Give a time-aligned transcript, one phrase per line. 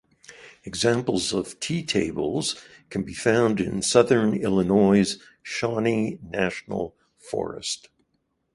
[0.63, 2.59] Examples of tea tables
[2.89, 7.89] can be found in southern Illinois' Shawnee National Forest.